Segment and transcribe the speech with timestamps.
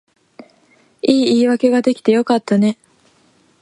[1.03, 2.79] いい言い訳が出来てよかったね